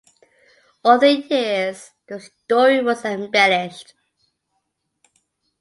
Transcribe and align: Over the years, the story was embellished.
Over 0.83 0.97
the 1.13 1.27
years, 1.27 1.91
the 2.07 2.19
story 2.19 2.81
was 2.81 3.05
embellished. 3.05 3.93